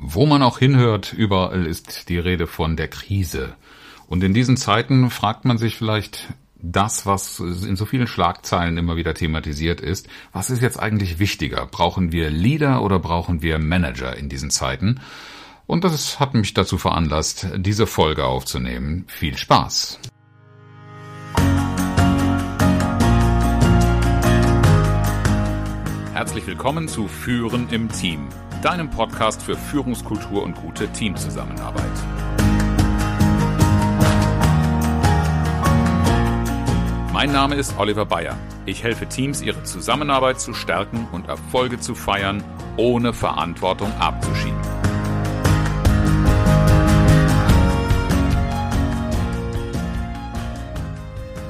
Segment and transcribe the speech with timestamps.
[0.00, 3.56] Wo man auch hinhört, überall ist die Rede von der Krise.
[4.06, 8.94] Und in diesen Zeiten fragt man sich vielleicht das, was in so vielen Schlagzeilen immer
[8.94, 10.08] wieder thematisiert ist.
[10.32, 11.66] Was ist jetzt eigentlich wichtiger?
[11.66, 15.00] Brauchen wir Leader oder brauchen wir Manager in diesen Zeiten?
[15.66, 19.04] Und das hat mich dazu veranlasst, diese Folge aufzunehmen.
[19.08, 19.98] Viel Spaß!
[26.12, 28.28] Herzlich willkommen zu Führen im Team
[28.62, 31.84] deinem Podcast für Führungskultur und gute Teamzusammenarbeit.
[37.12, 38.36] Mein Name ist Oliver Bayer.
[38.66, 42.42] Ich helfe Teams, ihre Zusammenarbeit zu stärken und Erfolge zu feiern,
[42.76, 44.58] ohne Verantwortung abzuschieben.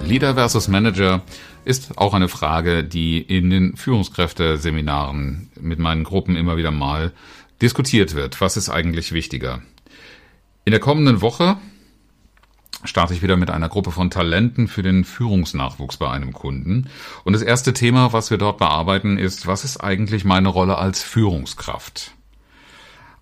[0.02, 1.20] Leader versus Manager
[1.68, 7.12] ist auch eine Frage, die in den Führungskräfteseminaren mit meinen Gruppen immer wieder mal
[7.60, 8.40] diskutiert wird.
[8.40, 9.60] Was ist eigentlich wichtiger?
[10.64, 11.58] In der kommenden Woche
[12.84, 16.88] starte ich wieder mit einer Gruppe von Talenten für den Führungsnachwuchs bei einem Kunden.
[17.24, 21.02] Und das erste Thema, was wir dort bearbeiten, ist, was ist eigentlich meine Rolle als
[21.02, 22.12] Führungskraft?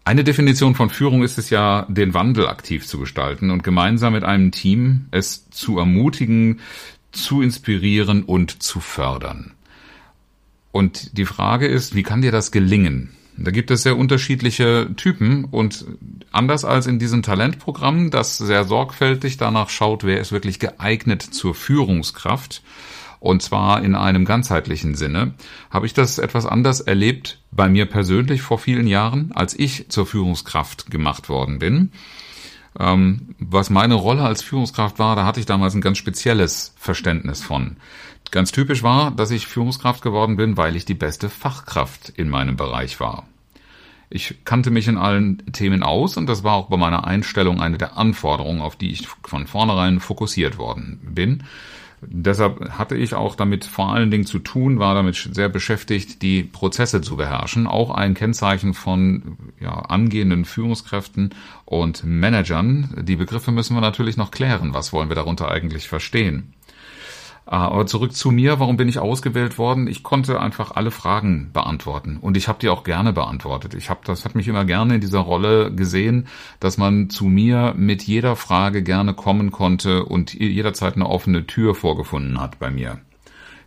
[0.05, 4.23] Eine Definition von Führung ist es ja, den Wandel aktiv zu gestalten und gemeinsam mit
[4.23, 6.61] einem Team es zu ermutigen,
[7.17, 9.55] zu inspirieren und zu fördern.
[10.72, 13.17] Und die Frage ist, wie kann dir das gelingen?
[13.39, 15.84] Da gibt es sehr unterschiedliche Typen und
[16.33, 21.55] anders als in diesem Talentprogramm, das sehr sorgfältig danach schaut, wer ist wirklich geeignet zur
[21.55, 22.62] Führungskraft,
[23.20, 25.34] und zwar in einem ganzheitlichen Sinne,
[25.70, 30.06] habe ich das etwas anders erlebt bei mir persönlich vor vielen Jahren, als ich zur
[30.06, 31.92] Führungskraft gemacht worden bin.
[32.79, 37.43] Ähm, was meine Rolle als Führungskraft war, da hatte ich damals ein ganz spezielles Verständnis
[37.43, 37.77] von.
[38.31, 42.57] Ganz typisch war, dass ich Führungskraft geworden bin, weil ich die beste Fachkraft in meinem
[42.57, 43.27] Bereich war.
[44.09, 47.79] Ich kannte mich in allen Themen aus und das war auch bei meiner Einstellung eine
[47.79, 51.45] der Anforderungen, auf die ich von vornherein fokussiert worden bin.
[52.09, 56.43] Deshalb hatte ich auch damit vor allen Dingen zu tun, war damit sehr beschäftigt, die
[56.43, 57.67] Prozesse zu beherrschen.
[57.67, 61.31] Auch ein Kennzeichen von ja, angehenden Führungskräften
[61.65, 63.03] und Managern.
[63.03, 64.75] Die Begriffe müssen wir natürlich noch klären.
[64.75, 66.55] Was wollen wir darunter eigentlich verstehen?
[67.49, 69.87] Ah, aber zurück zu mir, warum bin ich ausgewählt worden?
[69.87, 73.75] Ich konnte einfach alle Fragen beantworten und ich habe die auch gerne beantwortet.
[73.75, 76.27] Ich habe das hat mich immer gerne in dieser Rolle gesehen,
[76.59, 81.77] dass man zu mir mit jeder Frage gerne kommen konnte und jederzeit eine offene Tür
[81.77, 82.99] vorgefunden hat bei mir.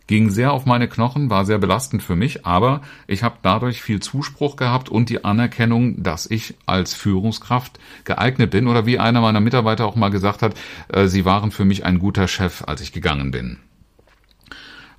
[0.06, 4.00] Ging sehr auf meine Knochen, war sehr belastend für mich, aber ich habe dadurch viel
[4.00, 9.40] Zuspruch gehabt und die Anerkennung, dass ich als Führungskraft geeignet bin oder wie einer meiner
[9.40, 10.54] Mitarbeiter auch mal gesagt hat,
[10.88, 13.58] äh, sie waren für mich ein guter Chef, als ich gegangen bin.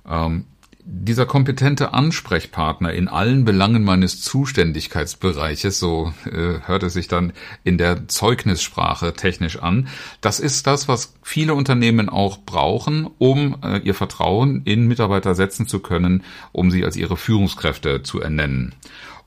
[0.08, 0.46] Ähm,
[0.84, 7.32] dieser kompetente Ansprechpartner in allen Belangen meines Zuständigkeitsbereiches, so äh, hört es sich dann
[7.62, 9.88] in der Zeugnissprache technisch an,
[10.20, 15.68] das ist das, was viele Unternehmen auch brauchen, um äh, ihr Vertrauen in Mitarbeiter setzen
[15.68, 18.74] zu können, um sie als ihre Führungskräfte zu ernennen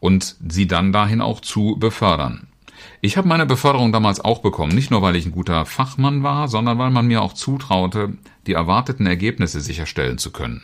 [0.02, 2.48] und sie dann dahin auch zu befördern.
[3.06, 6.48] Ich habe meine Beförderung damals auch bekommen, nicht nur weil ich ein guter Fachmann war,
[6.48, 8.18] sondern weil man mir auch zutraute,
[8.48, 10.64] die erwarteten Ergebnisse sicherstellen zu können.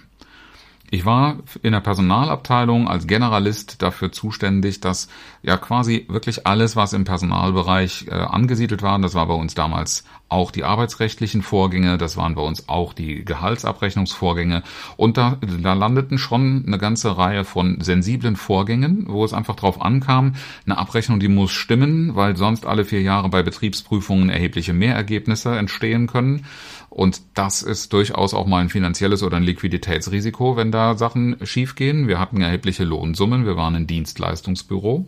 [0.94, 5.08] Ich war in der Personalabteilung als Generalist dafür zuständig, dass
[5.42, 10.04] ja quasi wirklich alles, was im Personalbereich äh, angesiedelt war, das war bei uns damals
[10.28, 14.64] auch die arbeitsrechtlichen Vorgänge, das waren bei uns auch die Gehaltsabrechnungsvorgänge
[14.98, 19.82] und da, da landeten schon eine ganze Reihe von sensiblen Vorgängen, wo es einfach drauf
[19.82, 20.34] ankam,
[20.66, 26.08] eine Abrechnung, die muss stimmen, weil sonst alle vier Jahre bei Betriebsprüfungen erhebliche Mehrergebnisse entstehen
[26.08, 26.46] können.
[26.92, 32.10] Und das ist durchaus auch mal ein finanzielles oder ein Liquiditätsrisiko, wenn da Sachen schiefgehen.
[32.10, 35.08] Wir hatten erhebliche Lohnsummen, wir waren ein Dienstleistungsbüro.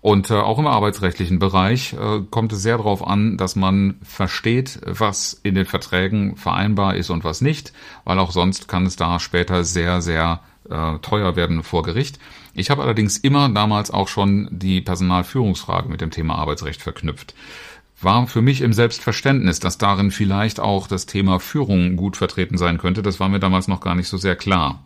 [0.00, 4.80] Und äh, auch im arbeitsrechtlichen Bereich äh, kommt es sehr darauf an, dass man versteht,
[4.86, 7.74] was in den Verträgen vereinbar ist und was nicht,
[8.04, 10.40] weil auch sonst kann es da später sehr, sehr
[10.70, 12.18] äh, teuer werden vor Gericht.
[12.54, 17.34] Ich habe allerdings immer damals auch schon die Personalführungsfrage mit dem Thema Arbeitsrecht verknüpft
[18.00, 22.78] war für mich im Selbstverständnis, dass darin vielleicht auch das Thema Führung gut vertreten sein
[22.78, 23.02] könnte.
[23.02, 24.84] Das war mir damals noch gar nicht so sehr klar.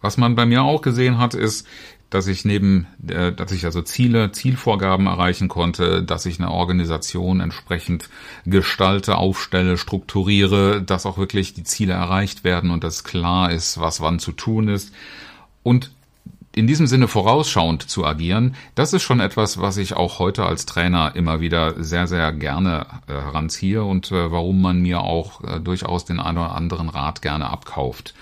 [0.00, 1.66] Was man bei mir auch gesehen hat, ist,
[2.10, 7.40] dass ich neben, äh, dass ich also Ziele, Zielvorgaben erreichen konnte, dass ich eine Organisation
[7.40, 8.08] entsprechend
[8.46, 14.00] gestalte, aufstelle, strukturiere, dass auch wirklich die Ziele erreicht werden und dass klar ist, was
[14.00, 14.92] wann zu tun ist.
[15.62, 15.90] Und
[16.58, 20.66] in diesem Sinne vorausschauend zu agieren, das ist schon etwas, was ich auch heute als
[20.66, 25.60] Trainer immer wieder sehr, sehr gerne äh, heranziehe und äh, warum man mir auch äh,
[25.60, 28.14] durchaus den einen oder anderen Rat gerne abkauft.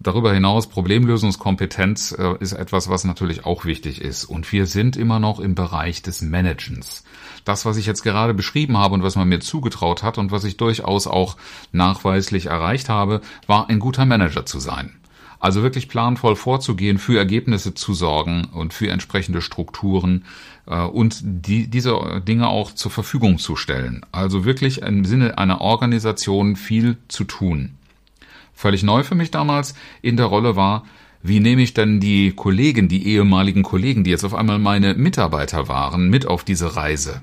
[0.00, 4.24] Darüber hinaus Problemlösungskompetenz äh, ist etwas, was natürlich auch wichtig ist.
[4.24, 7.04] Und wir sind immer noch im Bereich des Managens.
[7.44, 10.42] Das, was ich jetzt gerade beschrieben habe und was man mir zugetraut hat und was
[10.42, 11.36] ich durchaus auch
[11.70, 14.98] nachweislich erreicht habe, war ein guter Manager zu sein.
[15.40, 20.24] Also wirklich planvoll vorzugehen, für Ergebnisse zu sorgen und für entsprechende Strukturen
[20.66, 24.04] äh, und die, diese Dinge auch zur Verfügung zu stellen.
[24.10, 27.74] Also wirklich im Sinne einer Organisation viel zu tun.
[28.52, 30.84] Völlig neu für mich damals in der Rolle war,
[31.22, 35.68] wie nehme ich denn die Kollegen, die ehemaligen Kollegen, die jetzt auf einmal meine Mitarbeiter
[35.68, 37.22] waren, mit auf diese Reise?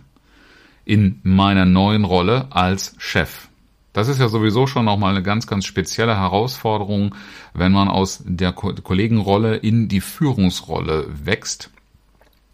[0.86, 3.50] In meiner neuen Rolle als Chef.
[3.96, 7.16] Das ist ja sowieso schon nochmal eine ganz, ganz spezielle Herausforderung,
[7.54, 11.70] wenn man aus der Kollegenrolle in die Führungsrolle wächst.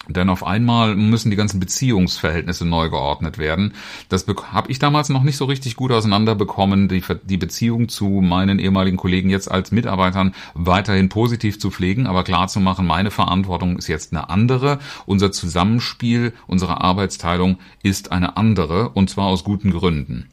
[0.07, 3.73] Denn auf einmal müssen die ganzen Beziehungsverhältnisse neu geordnet werden.
[4.07, 8.59] Das habe ich damals noch nicht so richtig gut auseinanderbekommen, die, die Beziehung zu meinen
[8.59, 13.77] ehemaligen Kollegen jetzt als Mitarbeitern weiterhin positiv zu pflegen, aber klar zu machen, meine Verantwortung
[13.77, 14.77] ist jetzt eine andere.
[15.07, 20.29] Unser Zusammenspiel, unsere Arbeitsteilung ist eine andere und zwar aus guten Gründen.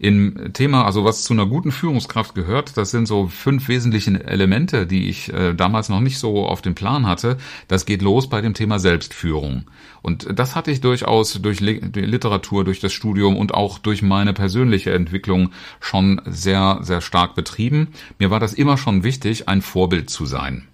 [0.00, 4.86] Im Thema, also was zu einer guten Führungskraft gehört, das sind so fünf wesentliche Elemente,
[4.86, 7.36] die ich äh, damals noch nicht so auf dem Plan hatte.
[7.66, 9.64] Das geht los bei dem Thema Selbstführung.
[10.00, 14.92] Und das hatte ich durchaus durch Literatur, durch das Studium und auch durch meine persönliche
[14.92, 15.50] Entwicklung
[15.80, 17.88] schon sehr, sehr stark betrieben.
[18.20, 20.68] Mir war das immer schon wichtig, ein Vorbild zu sein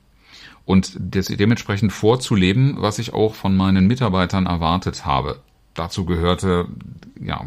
[0.66, 5.40] und dementsprechend vorzuleben, was ich auch von meinen Mitarbeitern erwartet habe.
[5.74, 6.66] Dazu gehörte
[7.20, 7.44] ja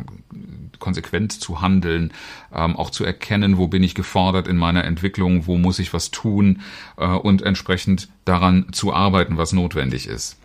[0.80, 2.14] konsequent zu handeln,
[2.54, 6.12] ähm, auch zu erkennen, wo bin ich gefordert in meiner Entwicklung, wo muss ich was
[6.12, 6.62] tun
[6.98, 10.38] äh, und entsprechend daran zu arbeiten, was notwendig ist.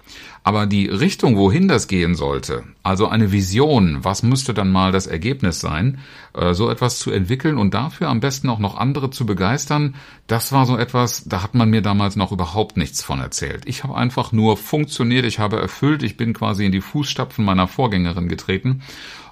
[0.44, 5.06] Aber die Richtung, wohin das gehen sollte, also eine Vision, was müsste dann mal das
[5.06, 5.98] Ergebnis sein,
[6.34, 9.94] äh, so etwas zu entwickeln und dafür am besten auch noch andere zu begeistern,
[10.26, 13.62] das war so etwas, da hat man mir damals noch überhaupt nichts von erzählt.
[13.66, 17.68] Ich habe einfach nur funktioniert, ich habe erfüllt, ich bin quasi in die Fußstapfen meiner
[17.68, 18.82] Vorgängerin getreten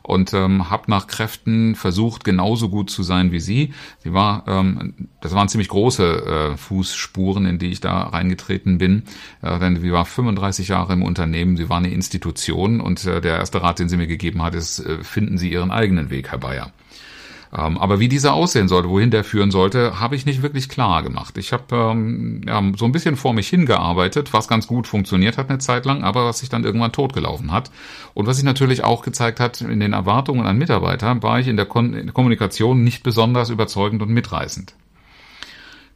[0.03, 3.73] und ähm, habe nach Kräften versucht, genauso gut zu sein wie sie.
[3.99, 9.05] Sie war, ähm, das waren ziemlich große äh, Fußspuren, in die ich da reingetreten bin,
[9.43, 13.39] äh, denn sie war 35 Jahre im Unternehmen, sie war eine Institution und äh, der
[13.39, 16.39] erste Rat, den sie mir gegeben hat, ist, äh, finden Sie Ihren eigenen Weg, Herr
[16.39, 16.73] Bayer.
[17.57, 21.03] Ähm, aber wie dieser aussehen sollte, wohin der führen sollte, habe ich nicht wirklich klar
[21.03, 21.37] gemacht.
[21.37, 25.51] Ich habe ähm, ja, so ein bisschen vor mich hingearbeitet, was ganz gut funktioniert hat
[25.51, 27.71] eine Zeit lang, aber was sich dann irgendwann totgelaufen hat.
[28.15, 31.57] Und was sich natürlich auch gezeigt hat in den Erwartungen an Mitarbeiter, war ich in
[31.57, 34.75] der, Kon in der Kommunikation nicht besonders überzeugend und mitreißend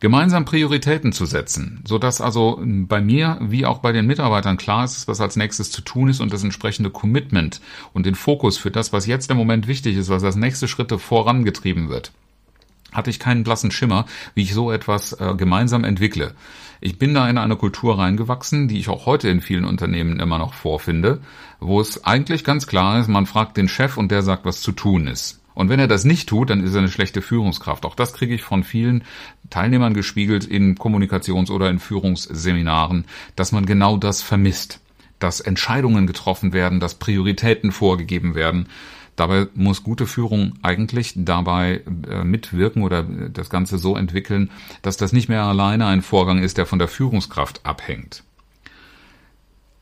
[0.04, 4.84] gemeinsam Prioritäten zu setzen, so dass also bei mir wie auch bei den Mitarbeitern klar
[4.84, 7.62] ist, was als nächstes zu tun ist und das entsprechende Commitment
[7.94, 10.98] und den Fokus für das, was jetzt im Moment wichtig ist, was als nächste Schritte
[10.98, 12.12] vorangetrieben wird
[12.92, 14.04] hatte ich keinen blassen Schimmer,
[14.36, 16.34] wie ich so etwas äh, gemeinsam entwickle.
[16.80, 20.38] Ich bin da in eine Kultur reingewachsen, die ich auch heute in vielen Unternehmen immer
[20.38, 21.20] noch vorfinde,
[21.58, 24.70] wo es eigentlich ganz klar ist, man fragt den Chef und der sagt, was zu
[24.70, 25.40] tun ist.
[25.54, 27.84] Und wenn er das nicht tut, dann ist er eine schlechte Führungskraft.
[27.86, 29.04] Auch das kriege ich von vielen
[29.50, 33.04] Teilnehmern gespiegelt in Kommunikations- oder in Führungsseminaren,
[33.36, 34.80] dass man genau das vermisst.
[35.20, 38.68] Dass Entscheidungen getroffen werden, dass Prioritäten vorgegeben werden.
[39.16, 44.50] Dabei muss gute Führung eigentlich dabei äh, mitwirken oder das Ganze so entwickeln,
[44.82, 48.24] dass das nicht mehr alleine ein Vorgang ist, der von der Führungskraft abhängt.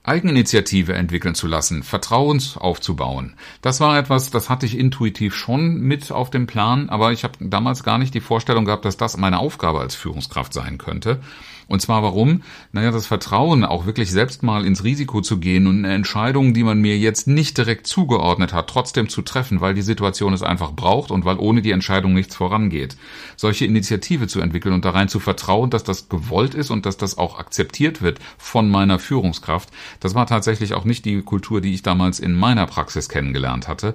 [0.04, 3.34] Eigeninitiative entwickeln zu lassen, Vertrauens aufzubauen.
[3.60, 7.34] Das war etwas, das hatte ich intuitiv schon mit auf dem Plan, aber ich habe
[7.38, 11.20] damals gar nicht die Vorstellung gehabt, dass das meine Aufgabe als Führungskraft sein könnte.
[11.68, 12.42] Und zwar warum?
[12.72, 16.64] Naja, das Vertrauen, auch wirklich selbst mal ins Risiko zu gehen und eine Entscheidung, die
[16.64, 20.72] man mir jetzt nicht direkt zugeordnet hat, trotzdem zu treffen, weil die Situation es einfach
[20.72, 22.96] braucht und weil ohne die Entscheidung nichts vorangeht.
[23.36, 26.96] Solche Initiative zu entwickeln und da rein zu vertrauen, dass das gewollt ist und dass
[26.96, 29.70] das auch akzeptiert wird von meiner Führungskraft,
[30.00, 33.94] das war tatsächlich auch nicht die Kultur, die ich damals in meiner Praxis kennengelernt hatte.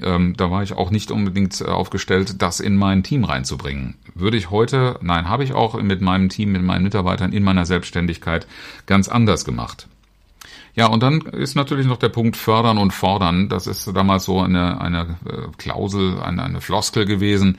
[0.00, 3.94] Ähm, da war ich auch nicht unbedingt aufgestellt, das in mein Team reinzubringen.
[4.14, 7.44] Würde ich heute, nein, habe ich auch mit meinem Team, mit meinen Mitarbeitern Mitarbeitern in
[7.44, 8.46] meiner Selbstständigkeit
[8.86, 9.86] ganz anders gemacht.
[10.74, 13.48] Ja, und dann ist natürlich noch der Punkt fördern und fordern.
[13.48, 17.58] Das ist damals so eine, eine äh, Klausel, eine, eine Floskel gewesen,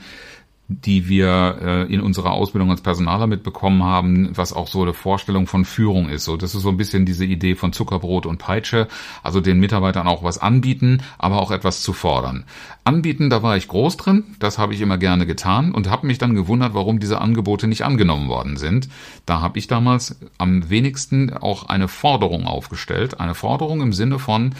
[0.68, 5.46] die wir äh, in unserer Ausbildung als Personaler mitbekommen haben, was auch so eine Vorstellung
[5.46, 6.24] von Führung ist.
[6.24, 8.86] So, das ist so ein bisschen diese Idee von Zuckerbrot und Peitsche,
[9.22, 12.44] also den Mitarbeitern auch was anbieten, aber auch etwas zu fordern.
[12.84, 16.18] Anbieten, da war ich groß drin, das habe ich immer gerne getan und habe mich
[16.18, 18.90] dann gewundert, warum diese Angebote nicht angenommen worden sind.
[19.24, 24.54] Da habe ich damals am wenigsten auch eine Forderung aufgestellt, eine Forderung im Sinne von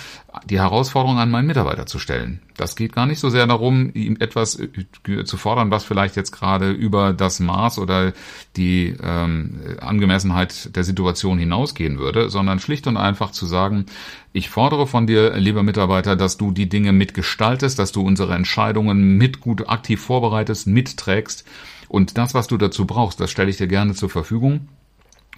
[0.46, 2.40] die Herausforderung an meinen Mitarbeiter zu stellen.
[2.56, 6.14] Das geht gar nicht so sehr darum, ihm etwas äh, zu fordern, was vielleicht vielleicht
[6.14, 8.12] jetzt gerade über das Maß oder
[8.56, 13.86] die ähm, Angemessenheit der Situation hinausgehen würde, sondern schlicht und einfach zu sagen,
[14.32, 19.18] ich fordere von dir, lieber Mitarbeiter, dass du die Dinge mitgestaltest, dass du unsere Entscheidungen
[19.18, 21.44] mit gut aktiv vorbereitest, mitträgst
[21.88, 24.68] und das, was du dazu brauchst, das stelle ich dir gerne zur Verfügung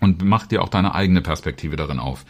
[0.01, 2.27] und mach dir auch deine eigene Perspektive darin auf.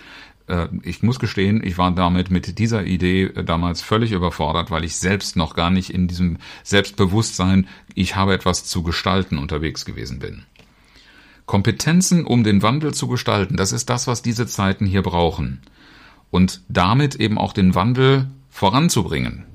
[0.51, 4.85] Äh, ich muss gestehen, ich war damit mit dieser Idee äh, damals völlig überfordert, weil
[4.85, 10.19] ich selbst noch gar nicht in diesem Selbstbewusstsein, ich habe etwas zu gestalten unterwegs gewesen
[10.19, 10.45] bin.
[11.47, 15.61] Kompetenzen, um den Wandel zu gestalten, das ist das, was diese Zeiten hier brauchen.
[16.31, 19.47] Und damit eben auch den Wandel voranzubringen.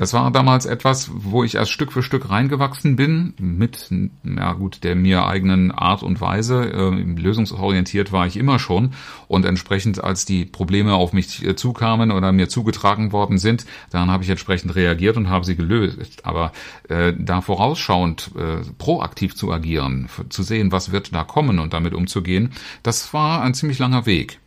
[0.00, 3.90] Das war damals etwas, wo ich erst Stück für Stück reingewachsen bin, mit,
[4.24, 6.72] ja gut, der mir eigenen Art und Weise.
[6.72, 8.94] Äh, lösungsorientiert war ich immer schon.
[9.28, 14.10] Und entsprechend, als die Probleme auf mich äh, zukamen oder mir zugetragen worden sind, dann
[14.10, 16.24] habe ich entsprechend reagiert und habe sie gelöst.
[16.24, 16.52] Aber
[16.88, 21.92] äh, da vorausschauend äh, proaktiv zu agieren, zu sehen, was wird da kommen und damit
[21.92, 22.52] umzugehen,
[22.82, 24.40] das war ein ziemlich langer Weg.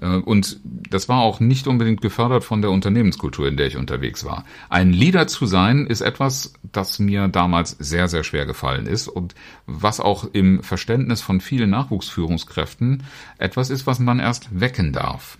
[0.00, 4.24] Äh, und das war auch nicht unbedingt gefördert von der Unternehmenskultur, in der ich unterwegs
[4.24, 4.44] war.
[4.68, 9.34] Ein Leader zu sein, ist etwas, das mir damals sehr, sehr schwer gefallen ist und
[9.66, 13.04] was auch im Verständnis von vielen Nachwuchsführungskräften
[13.38, 15.38] etwas ist, was man erst wecken darf.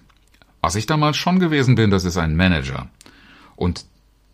[0.60, 2.88] Was ich damals schon gewesen bin, das ist ein Manager.
[3.54, 3.84] Und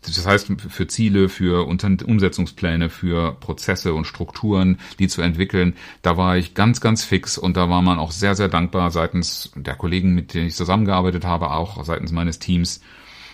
[0.05, 6.37] das heißt, für Ziele, für Umsetzungspläne, für Prozesse und Strukturen, die zu entwickeln, da war
[6.37, 10.13] ich ganz, ganz fix und da war man auch sehr, sehr dankbar seitens der Kollegen,
[10.13, 12.81] mit denen ich zusammengearbeitet habe, auch seitens meines Teams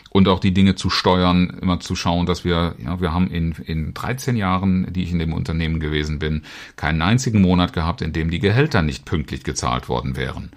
[0.10, 3.54] und auch die Dinge zu steuern, immer zu schauen, dass wir, ja, wir haben in,
[3.66, 6.44] in 13 Jahren, die ich in dem Unternehmen gewesen bin,
[6.76, 10.52] keinen einzigen Monat gehabt, in dem die Gehälter nicht pünktlich gezahlt worden wären.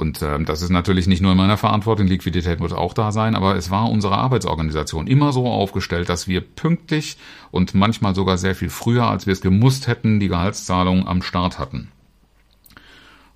[0.00, 3.34] Und ähm, das ist natürlich nicht nur in meiner Verantwortung, Liquidität muss auch da sein,
[3.34, 7.18] aber es war unsere Arbeitsorganisation immer so aufgestellt, dass wir pünktlich
[7.50, 11.58] und manchmal sogar sehr viel früher, als wir es gemusst hätten, die Gehaltszahlung am Start
[11.58, 11.88] hatten.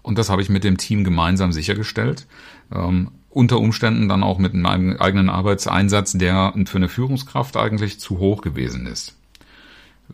[0.01, 2.27] Und das habe ich mit dem Team gemeinsam sichergestellt.
[2.75, 8.19] Ähm, unter Umständen dann auch mit einem eigenen Arbeitseinsatz, der für eine Führungskraft eigentlich zu
[8.19, 9.19] hoch gewesen ist.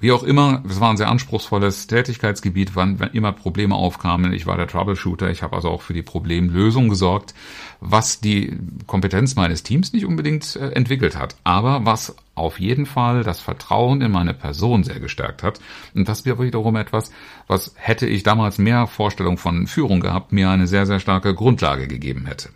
[0.00, 4.32] Wie auch immer, es war ein sehr anspruchsvolles Tätigkeitsgebiet, wann, wenn immer Probleme aufkamen.
[4.32, 7.34] Ich war der Troubleshooter, ich habe also auch für die Problemlösung gesorgt,
[7.80, 13.24] was die Kompetenz meines Teams nicht unbedingt äh, entwickelt hat, aber was auf jeden Fall
[13.24, 15.60] das Vertrauen in meine Person sehr gestärkt hat.
[15.94, 17.12] Und das wäre wiederum etwas,
[17.46, 21.86] was hätte ich damals mehr Vorstellung von Führung gehabt, mir eine sehr, sehr starke Grundlage
[21.86, 22.48] gegeben hätte.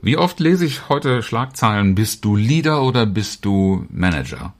[0.00, 4.54] Wie oft lese ich heute Schlagzeilen, bist du Leader oder bist du Manager?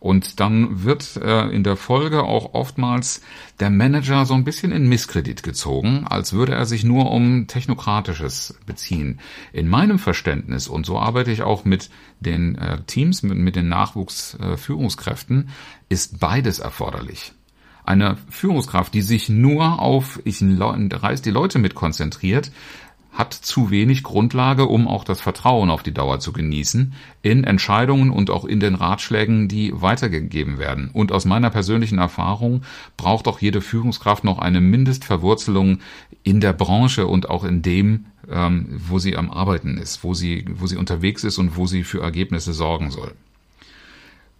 [0.00, 3.20] Und dann wird äh, in der Folge auch oftmals
[3.58, 8.58] der Manager so ein bisschen in Misskredit gezogen, als würde er sich nur um Technokratisches
[8.64, 9.18] beziehen.
[9.52, 11.90] In meinem Verständnis, und so arbeite ich auch mit
[12.20, 17.32] den äh, Teams, mit, mit den Nachwuchsführungskräften, äh, ist beides erforderlich.
[17.84, 22.52] Eine Führungskraft, die sich nur auf ich reiß die Leute mit konzentriert,
[23.12, 28.10] hat zu wenig Grundlage, um auch das Vertrauen auf die Dauer zu genießen, in Entscheidungen
[28.10, 30.90] und auch in den Ratschlägen, die weitergegeben werden.
[30.92, 32.62] Und aus meiner persönlichen Erfahrung
[32.96, 35.80] braucht auch jede Führungskraft noch eine Mindestverwurzelung
[36.22, 40.44] in der Branche und auch in dem, ähm, wo sie am Arbeiten ist, wo sie,
[40.54, 43.14] wo sie unterwegs ist und wo sie für Ergebnisse sorgen soll.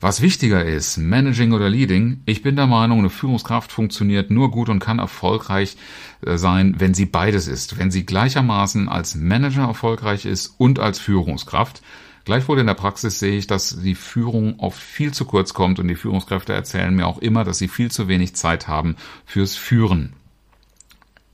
[0.00, 4.68] Was wichtiger ist, Managing oder Leading, ich bin der Meinung, eine Führungskraft funktioniert nur gut
[4.68, 5.76] und kann erfolgreich
[6.24, 11.00] äh, sein, wenn sie beides ist, wenn sie gleichermaßen als Manager erfolgreich ist und als
[11.00, 11.82] Führungskraft.
[12.24, 15.88] Gleichwohl in der Praxis sehe ich, dass die Führung oft viel zu kurz kommt und
[15.88, 20.12] die Führungskräfte erzählen mir auch immer, dass sie viel zu wenig Zeit haben fürs Führen.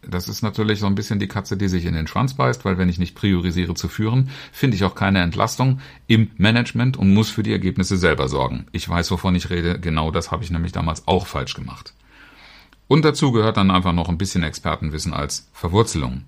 [0.09, 2.79] Das ist natürlich so ein bisschen die Katze, die sich in den Schwanz beißt, weil
[2.79, 7.31] wenn ich nicht priorisiere zu führen, finde ich auch keine Entlastung im Management und muss
[7.31, 8.67] für die Ergebnisse selber sorgen.
[8.73, 9.79] Ich weiß, wovon ich rede.
[9.79, 11.95] Genau das habe ich nämlich damals auch falsch gemacht.
[12.87, 16.25] Und dazu gehört dann einfach noch ein bisschen Expertenwissen als Verwurzelung.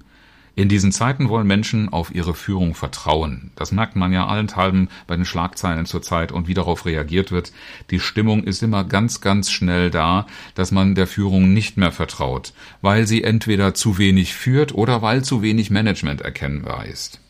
[0.58, 3.50] In diesen Zeiten wollen Menschen auf ihre Führung vertrauen.
[3.56, 7.52] Das merkt man ja allenthalben bei den Schlagzeilen zurzeit und wie darauf reagiert wird.
[7.90, 12.54] Die Stimmung ist immer ganz, ganz schnell da, dass man der Führung nicht mehr vertraut,
[12.80, 17.20] weil sie entweder zu wenig führt oder weil zu wenig Management erkennbar ist.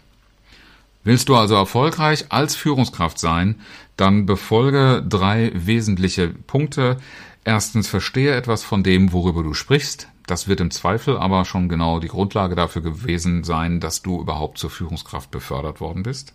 [1.02, 3.56] Willst du also erfolgreich als Führungskraft sein,
[3.96, 6.98] dann befolge drei wesentliche Punkte.
[7.42, 10.06] Erstens verstehe etwas von dem, worüber du sprichst.
[10.26, 14.58] Das wird im Zweifel aber schon genau die Grundlage dafür gewesen sein, dass du überhaupt
[14.58, 16.34] zur Führungskraft befördert worden bist.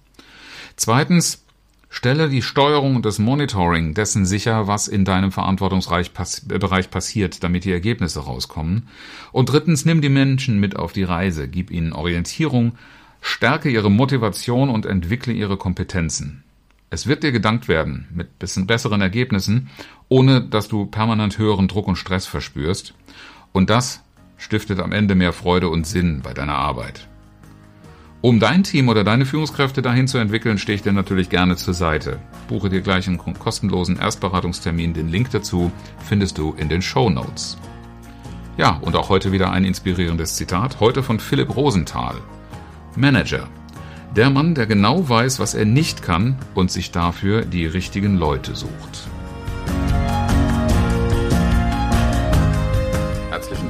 [0.78, 1.44] Zweitens,
[1.90, 6.14] stelle die Steuerung und das Monitoring dessen sicher, was in deinem Verantwortungsbereich
[6.90, 8.88] passiert, damit die Ergebnisse rauskommen.
[9.34, 12.78] Und drittens, nimm die Menschen mit auf die Reise, gib ihnen Orientierung,
[13.20, 16.44] stärke ihre Motivation und entwickle ihre Kompetenzen.
[16.90, 19.70] Es wird dir gedankt werden mit bisschen besseren Ergebnissen,
[20.10, 22.94] ohne dass du permanent höheren Druck und Stress verspürst.
[23.54, 24.02] Und das
[24.38, 27.08] stiftet am Ende mehr Freude und Sinn bei deiner Arbeit.
[28.22, 31.74] Um dein Team oder deine Führungskräfte dahin zu entwickeln, stehe ich dir natürlich gerne zur
[31.74, 32.20] Seite.
[32.48, 34.94] Buche dir gleich einen kostenlosen Erstberatungstermin.
[34.94, 35.72] Den Link dazu
[36.08, 37.58] findest du in den Show Notes.
[38.58, 42.16] Ja, und auch heute wieder ein inspirierendes Zitat, heute von Philipp Rosenthal.
[42.96, 43.48] Manager.
[44.16, 48.56] Der Mann, der genau weiß, was er nicht kann und sich dafür die richtigen Leute
[48.56, 49.08] sucht.